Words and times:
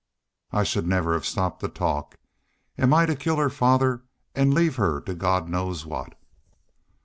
I 0.51 0.63
should 0.63 0.87
never 0.87 1.13
have 1.13 1.27
stopped 1.27 1.59
to 1.59 1.67
talk. 1.69 2.17
An' 2.75 2.91
I'm 2.91 3.05
to 3.05 3.15
kill 3.15 3.35
her 3.35 3.51
father 3.51 4.01
an' 4.33 4.49
leave 4.49 4.77
her 4.77 4.99
to 5.01 5.13
God 5.13 5.47
knows 5.47 5.85
what." 5.85 6.15